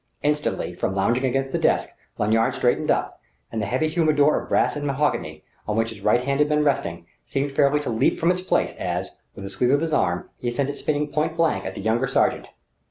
[0.23, 4.75] Instantly, from lounging against the desk, Lanyard straightened up: and the heavy humidor of brass
[4.75, 8.31] and mahogany, on which his right hand had been resting, seemed fairly to leap from
[8.31, 11.65] its place as, with a sweep of his arm, he sent it spinning point blank
[11.65, 12.47] at the younger sergent.